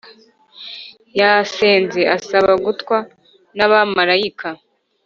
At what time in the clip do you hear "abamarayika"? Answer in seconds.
3.67-4.49